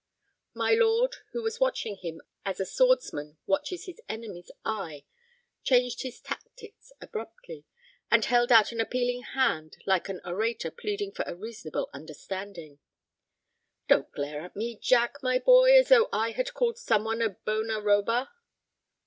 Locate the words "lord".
0.73-1.17